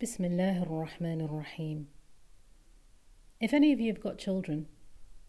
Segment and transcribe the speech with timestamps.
[0.00, 1.88] Bismillah ar-Rahman ar-Rahim.
[3.40, 4.68] If any of you have got children,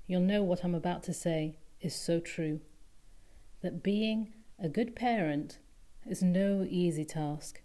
[0.05, 2.59] you'll know what I'm about to say is so true.
[3.61, 5.58] That being a good parent
[6.05, 7.63] is no easy task.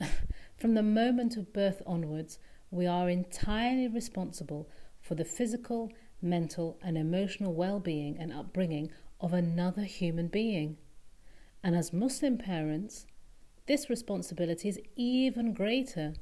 [0.56, 2.38] From the moment of birth onwards,
[2.70, 4.68] we are entirely responsible
[5.00, 5.90] for the physical,
[6.22, 10.76] mental, and emotional well being and upbringing of another human being.
[11.64, 13.06] And as Muslim parents,
[13.70, 16.12] this responsibility is even greater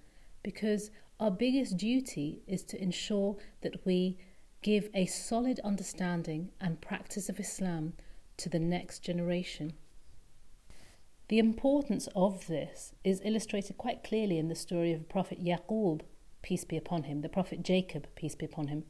[0.42, 4.18] because our biggest duty is to ensure that we
[4.60, 7.94] give a solid understanding and practice of Islam
[8.36, 9.72] to the next generation.
[11.28, 16.02] The importance of this is illustrated quite clearly in the story of Prophet Yaqub,
[16.42, 18.84] peace be upon him, the Prophet Jacob, peace be upon him,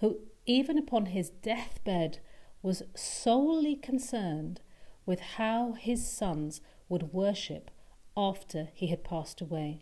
[0.00, 2.18] who, even upon his deathbed,
[2.62, 4.60] was solely concerned
[5.06, 7.70] with how his sons would worship
[8.16, 9.80] after he had passed away.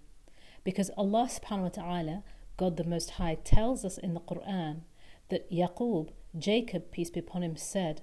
[0.65, 2.23] Because Allah subhanahu wa ta'ala,
[2.56, 4.83] God the Most High, tells us in the Quran
[5.31, 8.03] that Yaqub, Jacob, peace be upon him, said,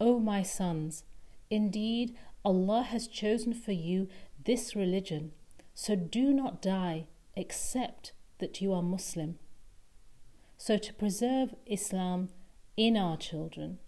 [0.00, 1.04] O my sons,
[1.50, 4.08] indeed Allah has chosen for you
[4.44, 5.32] this religion,
[5.74, 9.38] so do not die except that you are Muslim.
[10.56, 12.28] So, to preserve Islam
[12.76, 13.78] in our children,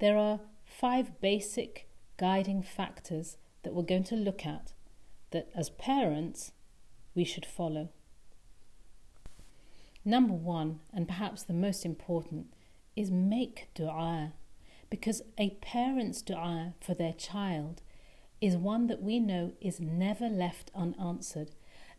[0.00, 4.72] there are five basic guiding factors that we're going to look at
[5.30, 6.52] that as parents
[7.14, 7.88] we should follow.
[10.04, 12.54] Number one, and perhaps the most important,
[12.96, 14.32] is make dua
[14.90, 17.82] because a parent's dua for their child
[18.40, 21.50] is one that we know is never left unanswered.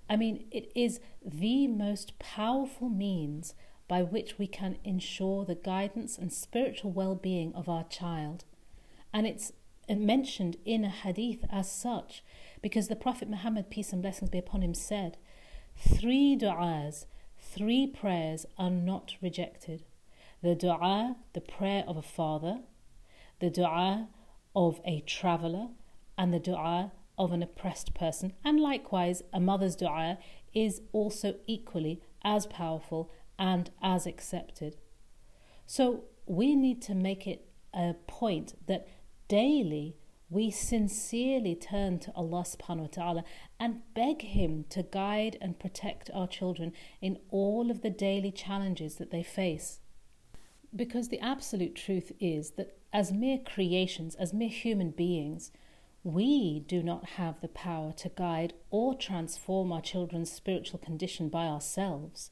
[0.10, 3.54] I mean, it is the most powerful means
[3.88, 8.46] by which we can ensure the guidance and spiritual well being of our child.
[9.14, 9.52] And it's
[9.90, 12.24] mentioned in a hadith as such
[12.62, 15.18] because the Prophet Muhammad, peace and blessings be upon him, said,
[15.78, 17.06] Three du'as,
[17.38, 19.84] three prayers are not rejected.
[20.42, 22.60] The du'a, the prayer of a father,
[23.40, 24.08] the du'a
[24.56, 25.70] of a traveller,
[26.18, 28.34] and the du'a of an oppressed person.
[28.44, 30.18] And likewise, a mother's du'a
[30.54, 34.78] is also equally as powerful and as accepted.
[35.66, 38.88] So we need to make it a point that
[39.28, 39.96] daily
[40.30, 43.24] we sincerely turn to Allah subhanahu wa ta'ala
[43.60, 48.96] and beg Him to guide and protect our children in all of the daily challenges
[48.96, 49.80] that they face.
[50.76, 55.52] Because the absolute truth is that as mere creations, as mere human beings,
[56.04, 61.46] we do not have the power to guide or transform our children's spiritual condition by
[61.46, 62.32] ourselves.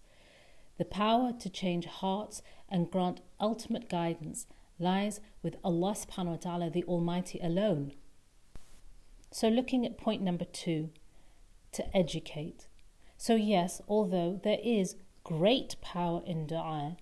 [0.78, 4.46] The power to change hearts and grant ultimate guidance
[4.80, 7.94] lies with Allah subhanahu wa ta'ala, the Almighty alone.
[9.32, 10.90] So, looking at point number two,
[11.74, 12.68] to educate.
[13.18, 16.98] So, yes, although there is great power in dua,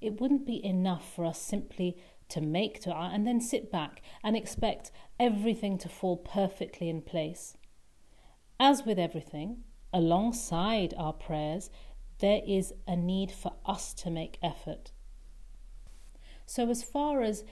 [0.00, 1.96] it wouldn't be enough for us simply
[2.30, 7.56] to make dua and then sit back and expect everything to fall perfectly in place.
[8.58, 11.70] As with everything, alongside our prayers,
[12.18, 14.92] there is a need for us to make effort.
[16.50, 17.44] So, as far as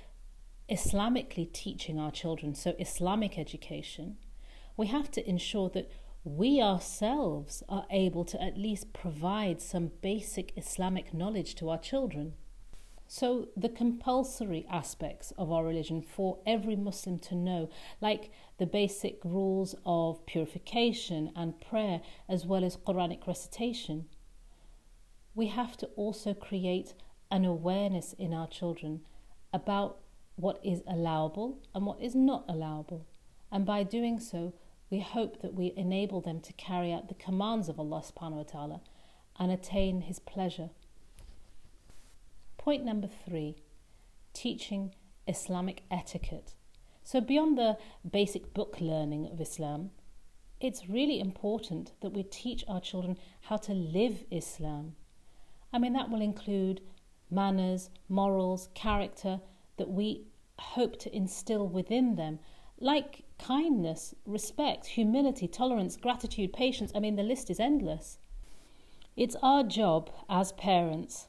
[0.69, 4.16] Islamically teaching our children, so Islamic education,
[4.76, 5.88] we have to ensure that
[6.25, 12.32] we ourselves are able to at least provide some basic Islamic knowledge to our children.
[13.06, 17.70] So, the compulsory aspects of our religion for every Muslim to know,
[18.00, 24.06] like the basic rules of purification and prayer, as well as Quranic recitation,
[25.36, 26.94] we have to also create
[27.31, 29.00] an awareness in our children
[29.53, 29.99] about
[30.37, 33.06] what is allowable and what is not allowable.
[33.50, 34.55] And by doing so,
[34.91, 38.43] we hope that we enable them to carry out the commands of Allah subhanahu wa
[38.43, 38.81] ta'ala
[39.39, 40.71] and attain His pleasure.
[42.56, 43.56] Point number three
[44.33, 44.95] teaching
[45.27, 46.55] Islamic etiquette.
[47.03, 47.78] So, beyond the
[48.09, 49.91] basic book learning of Islam,
[50.60, 54.97] it's really important that we teach our children how to live Islam.
[55.72, 56.81] I mean, that will include
[57.30, 59.41] manners, morals, character
[59.77, 60.27] that we
[60.59, 62.39] hope to instill within them,
[62.78, 66.92] like kindness, respect, humility, tolerance, gratitude, patience.
[66.95, 68.19] I mean, the list is endless.
[69.16, 71.28] It's our job as parents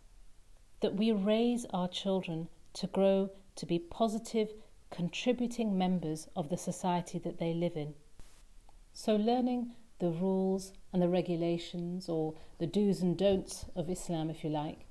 [0.82, 4.54] that we raise our children to grow to be positive,
[4.90, 7.94] contributing members of the society that they live in.
[8.94, 14.44] So, learning the rules and the regulations, or the do's and don'ts of Islam, if
[14.44, 14.86] you like,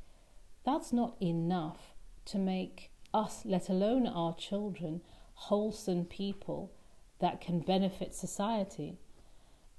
[0.64, 1.94] that's not enough
[2.26, 5.00] to make us, let alone our children,
[5.34, 6.72] wholesome people
[7.20, 8.98] that can benefit society.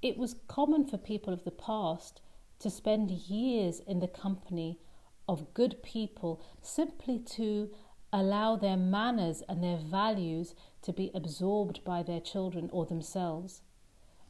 [0.02, 2.22] it was common for people of the past
[2.60, 4.80] to spend years in the company
[5.28, 7.70] of good people simply to
[8.12, 13.62] allow their manners and their values to be absorbed by their children or themselves.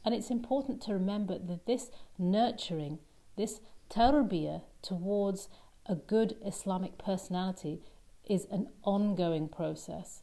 [0.04, 3.00] And it's important to remember that this nurturing,
[3.38, 5.50] this tarbiyah towards
[5.90, 7.82] a good Islamic personality
[8.24, 10.22] is an ongoing process.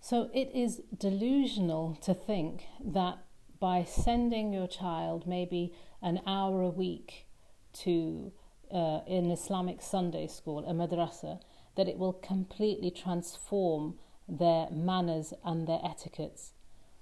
[0.00, 3.18] So it is delusional to think that
[3.58, 7.26] by sending your child maybe an hour a week
[7.80, 8.32] to
[8.72, 11.40] uh, an Islamic Sunday school, a madrasa,
[11.76, 13.98] that it will completely transform
[14.28, 16.52] their manners and their etiquettes.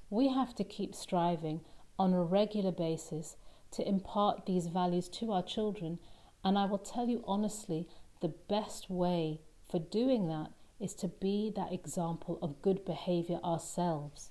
[0.09, 1.61] We have to keep striving
[1.99, 3.37] on a regular basis
[3.73, 5.99] to impart these values to our children,
[6.45, 7.89] and I will tell you honestly,
[8.21, 14.31] the best way for doing that is to be that example of good behavior ourselves.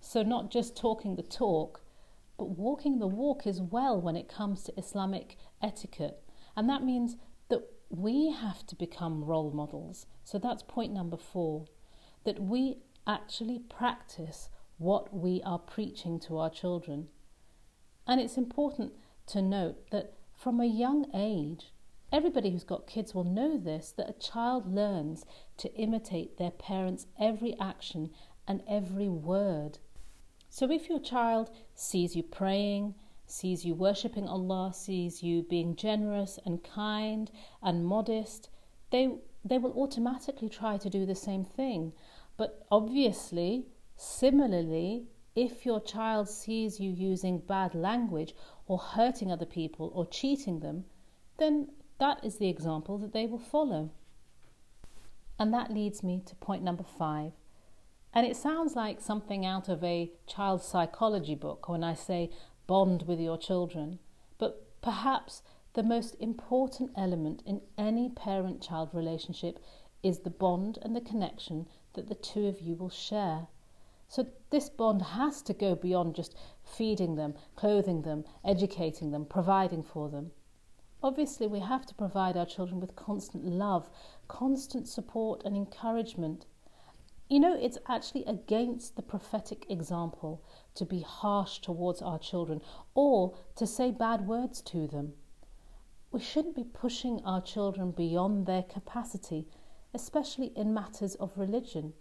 [0.00, 1.82] So, not just talking the talk,
[2.38, 6.22] but walking the walk as well when it comes to Islamic etiquette.
[6.56, 7.16] And that means
[7.48, 10.06] that we have to become role models.
[10.24, 11.66] So, that's point number four
[12.24, 17.08] that we actually practice what we are preaching to our children.
[18.06, 18.92] And it's important
[19.28, 21.72] to note that from a young age,
[22.12, 25.24] everybody who's got kids will know this that a child learns
[25.56, 28.10] to imitate their parents' every action
[28.46, 29.78] and every word.
[30.48, 32.94] So if your child sees you praying,
[33.26, 37.30] sees you worshipping Allah, sees you being generous and kind
[37.62, 38.48] and modest,
[38.90, 41.92] they, they will automatically try to do the same thing.
[42.36, 43.66] But obviously,
[43.96, 48.34] similarly, if your child sees you using bad language
[48.66, 50.86] or hurting other people or cheating them,
[51.38, 51.68] then
[52.00, 53.90] that is the example that they will follow.
[55.38, 57.32] And that leads me to point number five
[58.16, 62.30] and it sounds like something out of a child psychology book when I say
[62.66, 63.98] bond with your children.
[64.38, 65.42] But perhaps
[65.74, 69.58] the most important element in any parent child relationship
[70.02, 73.48] is the bond and the connection that the two of you will share.
[74.08, 79.82] So, this bond has to go beyond just feeding them, clothing them, educating them, providing
[79.82, 80.30] for them.
[81.02, 83.90] Obviously, we have to provide our children with constant love,
[84.28, 86.46] constant support, and encouragement.
[87.28, 90.42] You know, it's actually against the prophetic example
[90.74, 92.62] to be harsh towards our children
[92.94, 95.14] or to say bad words to them.
[96.12, 99.48] We shouldn't be pushing our children beyond their capacity,
[99.92, 101.94] especially in matters of religion.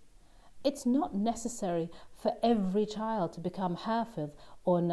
[0.66, 4.32] It's not necessary for every child to become hafiz
[4.64, 4.90] or an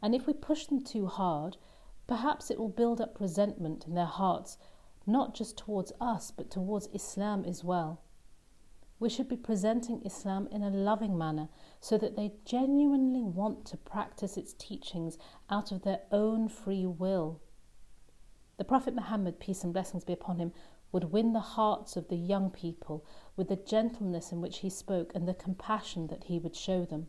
[0.00, 1.56] and if we push them too hard,
[2.06, 4.56] perhaps it will build up resentment in their hearts,
[5.04, 8.02] not just towards us, but towards Islam as well.
[9.00, 11.48] We should be presenting Islam in a loving manner
[11.80, 15.18] so that they genuinely want to practice its teachings
[15.50, 17.40] out of their own free will.
[18.58, 20.52] The Prophet Muhammad, peace and blessings be upon him,
[20.92, 23.04] would win the hearts of the young people
[23.36, 27.08] with the gentleness in which he spoke and the compassion that he would show them.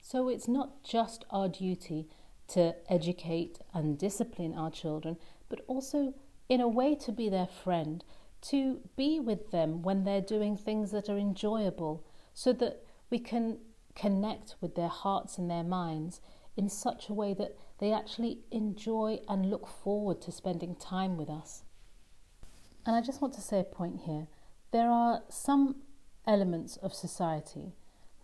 [0.00, 2.08] So it's not just our duty
[2.48, 5.16] to educate and discipline our children,
[5.48, 6.14] but also
[6.48, 8.04] in a way to be their friend
[8.40, 12.04] to be with them when they're doing things that are enjoyable
[12.34, 13.58] so that we can
[13.94, 16.20] connect with their hearts and their minds
[16.56, 21.28] in such a way that they actually enjoy and look forward to spending time with
[21.28, 21.64] us.
[22.88, 24.28] And I just want to say a point here.
[24.72, 25.82] There are some
[26.26, 27.74] elements of society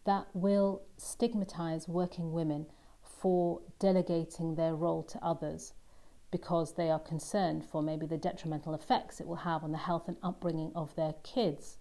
[0.06, 2.64] that will stigmatize working women
[3.02, 5.74] for delegating their role to others
[6.30, 10.08] because they are concerned for maybe the detrimental effects it will have on the health
[10.08, 11.76] and upbringing of their kids.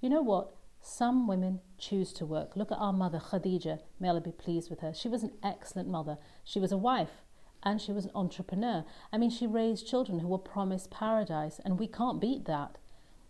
[0.00, 0.52] You know what?
[0.80, 2.56] Some women choose to work.
[2.56, 3.78] Look at our mother, Khadija.
[4.00, 4.92] May Allah be pleased with her.
[4.92, 6.18] She was an excellent mother.
[6.42, 7.22] She was a wife
[7.64, 8.84] and she was an entrepreneur.
[9.12, 12.78] I mean, she raised children who were promised paradise, and we can't beat that.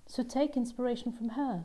[0.07, 1.65] So take inspiration from her.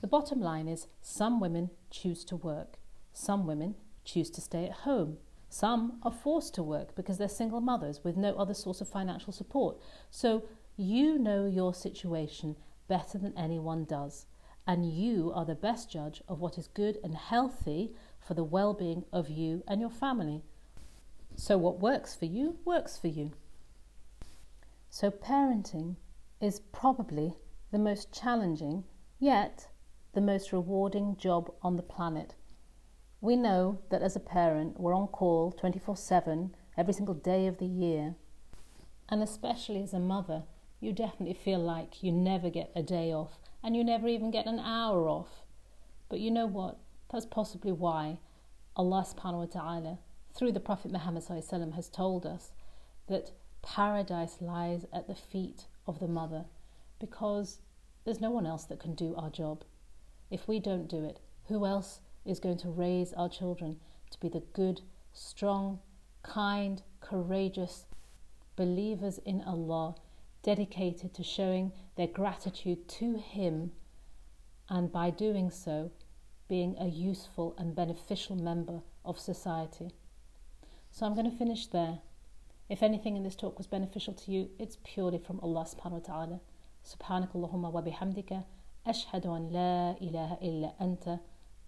[0.00, 2.78] The bottom line is some women choose to work,
[3.12, 5.16] some women choose to stay at home.
[5.48, 9.32] Some are forced to work because they're single mothers with no other source of financial
[9.32, 9.78] support.
[10.10, 10.44] So
[10.76, 12.56] you know your situation
[12.88, 14.26] better than anyone does,
[14.66, 18.74] and you are the best judge of what is good and healthy for the well
[18.74, 20.42] being of you and your family.
[21.36, 23.32] So, what works for you, works for you.
[24.88, 25.96] So, parenting
[26.40, 27.34] is probably
[27.72, 28.84] the most challenging,
[29.18, 29.68] yet
[30.12, 32.34] the most rewarding job on the planet.
[33.20, 37.58] We know that as a parent, we're on call 24 7 every single day of
[37.58, 38.14] the year.
[39.08, 40.44] And especially as a mother,
[40.80, 44.46] you definitely feel like you never get a day off and you never even get
[44.46, 45.44] an hour off.
[46.08, 46.78] But you know what?
[47.10, 48.18] That's possibly why
[48.76, 49.98] Allah subhanahu wa ta'ala,
[50.34, 52.52] through the Prophet Muhammad has told us
[53.06, 53.30] that
[53.62, 56.44] paradise lies at the feet of the mother
[56.98, 57.58] because
[58.04, 59.64] there's no one else that can do our job.
[60.30, 63.78] If we don't do it, who else is going to raise our children
[64.10, 64.80] to be the good,
[65.12, 65.80] strong,
[66.22, 67.84] kind, courageous
[68.56, 69.94] believers in Allah,
[70.42, 73.72] dedicated to showing their gratitude to Him,
[74.68, 75.90] and by doing so,
[76.48, 79.90] being a useful and beneficial member of society.
[80.93, 81.99] So I'm going to finish there.
[82.69, 85.99] If anything in this talk was beneficial to you, it's purely from Allah subhanahu wa
[85.99, 86.39] ta'ala.
[86.83, 88.43] سبحانك اللهم وبحمدك
[88.87, 91.19] أشهد أن لا إله إلا أنت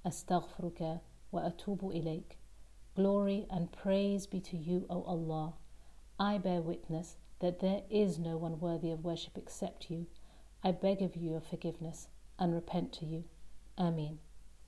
[0.06, 1.00] أستغفرك
[1.32, 2.38] وأتوب إليك
[2.96, 5.54] Glory and praise be to you, O Allah.
[6.20, 10.08] I bear witness that there is no one worthy of worship except you.
[10.64, 13.24] I beg of you your forgiveness and repent to you.
[13.78, 14.20] Ameen.